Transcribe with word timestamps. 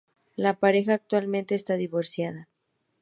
La 0.35 0.55
pareja 0.55 0.95
actualmente 0.95 1.53
está 1.53 1.75
divorciada. 1.75 2.49